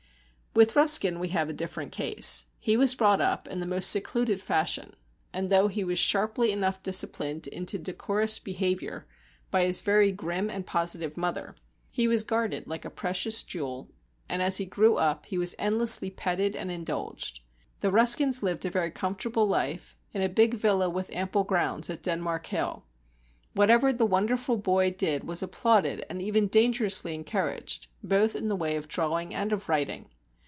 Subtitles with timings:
[0.53, 2.47] With Ruskin we have a different case.
[2.59, 4.97] He was brought up in the most secluded fashion,
[5.31, 9.07] and though he was sharply enough disciplined into decorous behaviour
[9.49, 11.55] by his very grim and positive mother,
[11.89, 13.87] he was guarded like a precious jewel,
[14.27, 17.39] and as he grew up he was endlessly petted and indulged.
[17.79, 22.03] The Ruskins lived a very comfortable life in a big villa with ample grounds at
[22.03, 22.83] Denmark Hill.
[23.53, 28.75] Whatever the wonderful boy did was applauded and even dangerously encouraged, both in the way
[28.75, 30.09] of drawing and of writing.